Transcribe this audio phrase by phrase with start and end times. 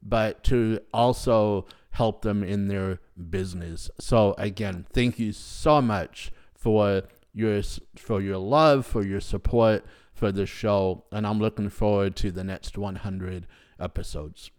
[0.03, 3.01] but to also help them in their
[3.31, 3.91] business.
[3.99, 7.63] So again, thank you so much for your
[7.97, 9.85] for your love, for your support
[10.19, 13.47] for the show, and I'm looking forward to the next 100
[13.79, 14.51] episodes.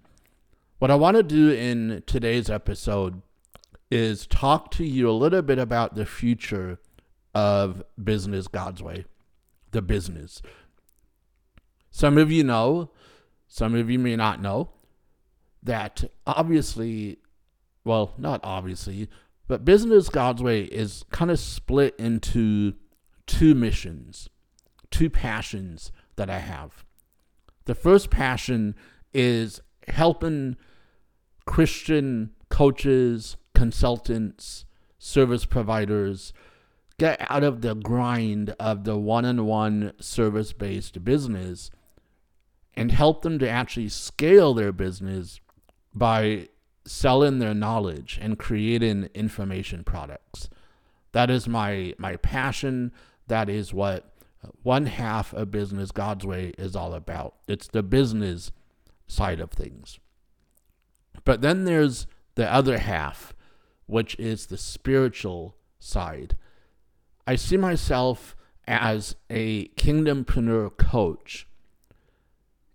[0.80, 3.22] What I want to do in today's episode
[3.92, 6.80] is talk to you a little bit about the future
[7.36, 9.04] of business God's way,
[9.72, 10.42] the business.
[11.92, 12.92] Some of you know,
[13.48, 14.72] some of you may not know,
[15.64, 17.20] that obviously,
[17.84, 19.10] well, not obviously,
[19.48, 22.74] but Business God's Way is kind of split into
[23.26, 24.30] two missions,
[24.92, 26.86] two passions that I have.
[27.66, 28.76] The first passion
[29.14, 30.56] is helping
[31.46, 34.66] Christian coaches, consultants,
[35.00, 36.34] service providers
[37.00, 41.72] get out of the grind of the one on one service based business
[42.76, 45.40] and help them to actually scale their business
[45.94, 46.48] by
[46.86, 50.50] selling their knowledge and creating information products.
[51.12, 52.92] That is my my passion.
[53.28, 54.14] That is what
[54.64, 57.36] one half of business God's way is all about.
[57.48, 58.52] It's the business
[59.08, 60.00] side of things.
[61.26, 63.34] But then there's the other half,
[63.86, 66.38] which is the spiritual side.
[67.28, 71.48] I see myself as a kingdompreneur coach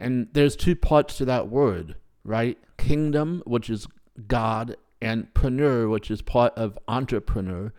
[0.04, 1.94] and there's two parts to that word,
[2.24, 2.58] right?
[2.76, 3.88] Kingdom, which is
[4.28, 7.72] God, and preneur, which is part of entrepreneur.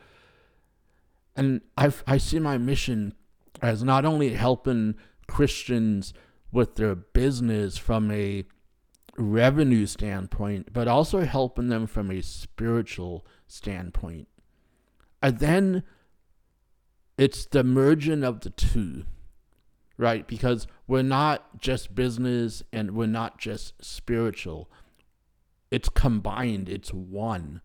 [1.35, 3.13] And I, I see my mission
[3.61, 4.95] as not only helping
[5.27, 6.15] Christians
[6.51, 8.45] with their business from a
[9.19, 14.27] revenue standpoint, but also helping them from a spiritual standpoint.
[15.21, 15.83] And then
[17.19, 19.05] it's the merging of the two
[19.97, 20.27] right?
[20.27, 24.69] Because we're not just business and we're not just spiritual.
[25.71, 27.61] It's combined, it's one.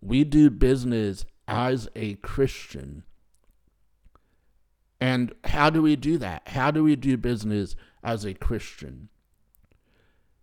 [0.00, 3.04] We do business as a Christian.
[5.00, 6.48] And how do we do that?
[6.48, 9.08] How do we do business as a Christian?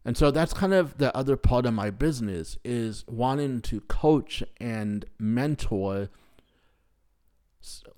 [0.06, 4.44] And so that's kind of the other part of my business is wanting to coach
[4.62, 6.10] and mentor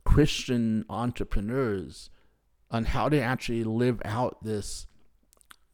[0.06, 2.10] Christian entrepreneurs
[2.70, 4.88] on how to actually live out this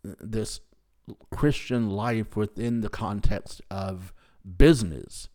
[0.04, 0.60] this
[1.32, 4.14] Christian life within the context of
[4.58, 5.28] business.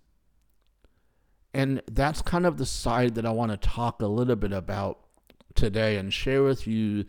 [1.55, 5.01] And that's kind of the side that I want to talk a little bit about
[5.55, 7.05] today and share with you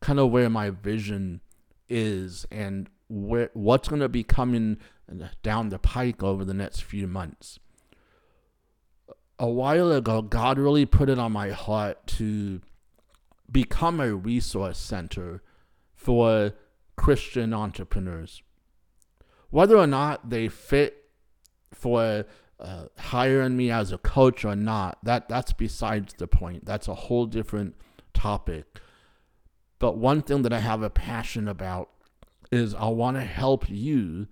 [0.00, 1.40] kind of where my vision
[1.88, 4.78] is and where what's going to be coming
[5.42, 7.58] down the pike over the next few months.
[9.38, 12.60] A while ago, God really put it on my heart to
[13.50, 15.42] become a resource center
[15.94, 16.52] for
[16.96, 18.42] Christian entrepreneurs.
[19.50, 21.04] Whether or not they fit
[21.72, 22.24] for
[22.58, 26.64] uh, hiring me as a coach or not, that, that's besides the point.
[26.64, 27.74] That's a whole different
[28.14, 28.80] topic.
[29.78, 31.90] But one thing that I have a passion about
[32.50, 34.28] is I want to help you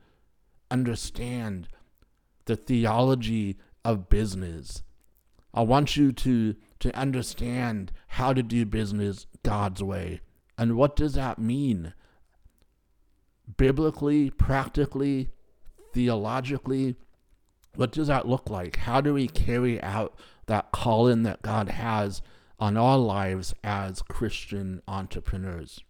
[0.70, 1.68] understand
[2.46, 4.82] the theology of business.
[5.54, 10.20] I want you to to understand how to do business God's way.
[10.58, 11.94] And what does that mean?
[13.56, 15.30] biblically, practically,
[15.92, 16.96] theologically,
[17.74, 18.76] what does that look like?
[18.76, 20.16] How do we carry out
[20.46, 22.22] that calling that God has
[22.58, 25.80] on our lives as Christian entrepreneurs?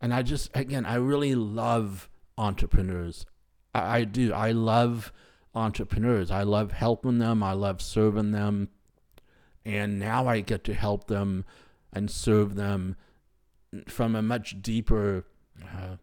[0.00, 2.08] And I just, again, I really love
[2.38, 3.26] entrepreneurs.
[3.74, 4.32] I, I do.
[4.32, 5.12] I love
[5.56, 6.30] entrepreneurs.
[6.30, 7.42] I love helping them.
[7.42, 8.68] I love serving them.
[9.64, 11.44] And now I get to help them
[11.92, 12.96] and serve them
[13.88, 15.24] from a much deeper
[15.62, 15.96] uh,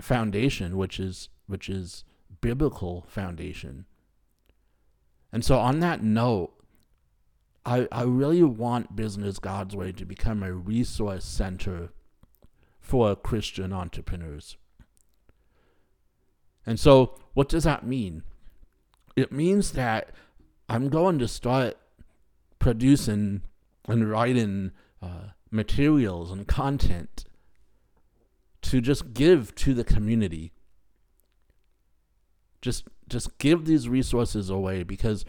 [0.00, 2.04] foundation, which is which is
[2.40, 3.84] biblical foundation.
[5.32, 6.52] And so, on that note,
[7.64, 11.90] I I really want Business God's Way to become a resource center
[12.80, 14.56] for Christian entrepreneurs.
[16.66, 18.22] And so, what does that mean?
[19.16, 20.10] It means that
[20.68, 21.76] I'm going to start
[22.58, 23.42] producing
[23.86, 24.72] and writing
[25.02, 27.24] uh, materials and content
[28.62, 30.52] to just give to the community.
[32.62, 35.26] Just just give these resources away because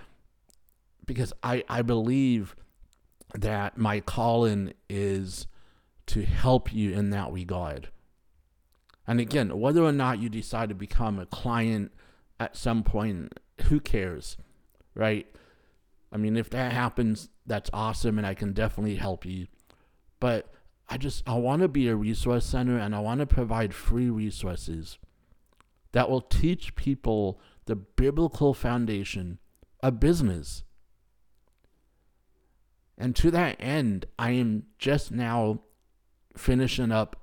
[1.05, 2.55] because I, I believe
[3.33, 5.47] that my calling is
[6.07, 7.89] to help you in that regard.
[9.07, 11.91] And again, whether or not you decide to become a client
[12.39, 14.37] at some point, who cares,
[14.93, 15.27] right?
[16.11, 19.47] I mean, if that happens, that's awesome, and I can definitely help you.
[20.19, 20.51] But
[20.87, 24.09] I just, I want to be a resource center and I want to provide free
[24.09, 24.97] resources
[25.91, 29.39] that will teach people the biblical foundation
[29.81, 30.63] of business.
[32.97, 35.61] And to that end, I am just now
[36.37, 37.15] finishing up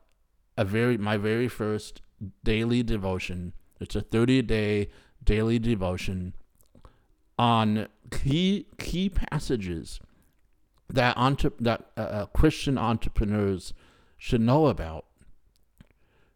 [0.56, 2.02] a very my very first
[2.44, 3.52] daily devotion.
[3.80, 4.88] It's a 30 day
[5.24, 6.34] daily devotion
[7.38, 10.00] on key key passages
[10.88, 13.72] that entre- that uh, uh, Christian entrepreneurs
[14.18, 15.06] should know about.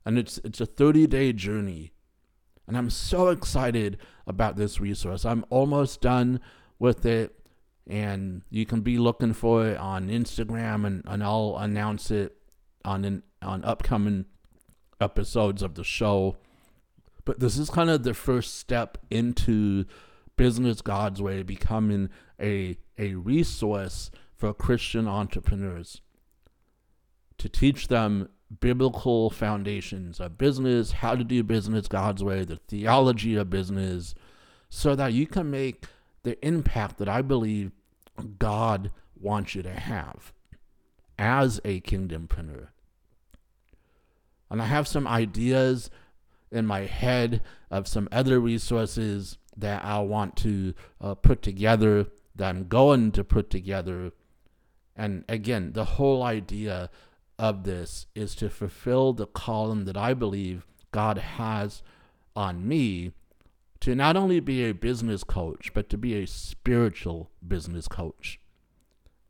[0.05, 1.93] And it's it's a 30 day journey.
[2.67, 5.25] And I'm so excited about this resource.
[5.25, 6.41] I'm almost done
[6.79, 7.37] with it
[7.87, 12.37] and you can be looking for it on Instagram and, and I'll announce it
[12.85, 14.25] on an, on upcoming
[15.01, 16.37] episodes of the show.
[17.27, 19.85] But this is kind of the first step into
[20.37, 22.09] business God's way becoming
[22.41, 26.01] a a resource for Christian entrepreneurs
[27.37, 28.31] to teach them
[28.61, 34.15] biblical foundations of business, how to do business God's way, the theology of business,
[34.71, 35.85] so that you can make
[36.23, 37.73] the impact that I believe
[38.39, 40.33] God wants you to have
[41.19, 42.69] as a kingdom kingdompreneur.
[44.49, 45.91] And I have some ideas
[46.51, 52.49] in my head of some other resources that I want to uh, put together, that
[52.49, 54.13] I'm going to put together
[54.97, 56.91] and again, the whole idea
[57.39, 61.83] of this is to fulfill the calling that I believe God has
[62.35, 63.13] on me
[63.81, 68.41] to not only be a business coach, but to be a spiritual business coach.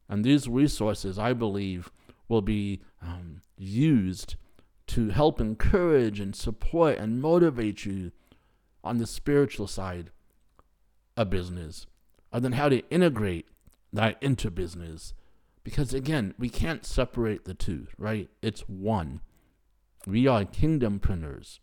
[0.09, 1.91] And these resources, I believe,
[2.29, 4.37] will be um, used
[4.89, 8.13] to help encourage and support and motivate you
[8.85, 10.11] on the spiritual side
[11.17, 11.87] of business,
[12.33, 13.47] and then how to integrate
[13.93, 15.15] that into business
[15.67, 18.31] because again, we can't separate the two, right?
[18.41, 19.21] It's one.
[20.07, 21.59] We are kingdompreneurs.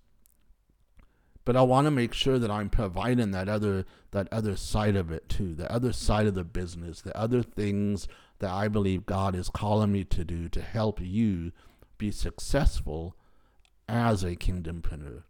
[1.45, 5.09] But I want to make sure that I'm providing that other that other side of
[5.09, 9.35] it too, the other side of the business, the other things that I believe God
[9.35, 11.53] is calling me to do to help you
[11.97, 13.15] be successful
[13.87, 15.23] as a kingdompreneur.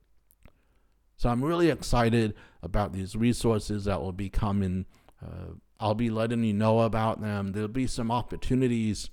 [1.18, 4.86] So I'm really excited about these resources that will be coming.
[5.24, 7.52] Uh, I'll be letting you know about them.
[7.52, 9.10] There'll be some opportunities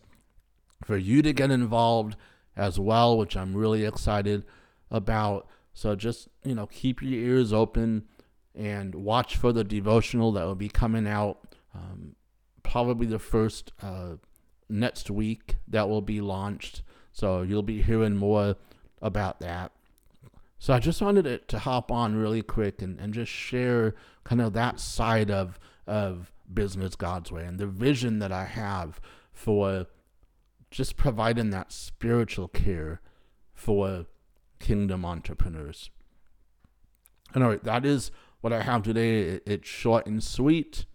[0.84, 2.16] for you to get involved
[2.56, 4.44] as well, which I'm really excited
[4.90, 5.46] about.
[5.72, 8.04] So just, you know, keep your ears open
[8.54, 12.16] and watch for the devotional that will be coming out um,
[12.62, 14.16] probably the first uh,
[14.68, 16.82] next week that will be launched.
[17.12, 18.56] So you'll be hearing more
[19.02, 19.72] about that.
[20.58, 24.40] So I just wanted to, to hop on really quick and, and just share kind
[24.40, 29.00] of that side of of business God's way and the vision that I have
[29.32, 29.86] for
[30.70, 33.00] just providing that spiritual care
[33.54, 34.06] for
[34.58, 35.90] kingdom entrepreneurs.
[37.34, 39.40] And all right, that is what I have today.
[39.46, 40.86] It's short and sweet.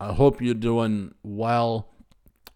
[0.00, 1.88] I hope you're doing well.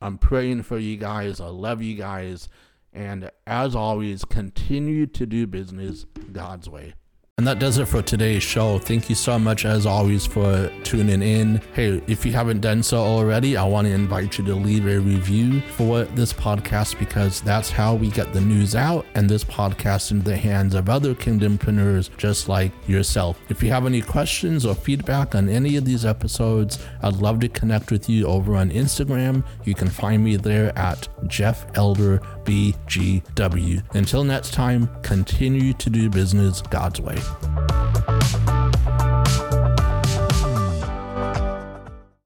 [0.01, 1.41] I'm praying for you guys.
[1.41, 2.49] I love you guys.
[2.93, 6.95] And as always, continue to do business God's way.
[7.39, 8.81] And that does it for today's show.
[8.81, 11.63] Thank you so much, as always, for tuning in.
[11.73, 14.99] Hey, if you haven't done so already, I want to invite you to leave a
[14.99, 20.11] review for this podcast because that's how we get the news out and this podcast
[20.11, 23.39] into the hands of other kingdompreneurs just like yourself.
[23.49, 27.49] If you have any questions or feedback on any of these episodes, I'd love to
[27.49, 29.47] connect with you over on Instagram.
[29.65, 33.83] You can find me there at Jeff Elder BGW.
[33.95, 37.19] Until next time, continue to do business God's way.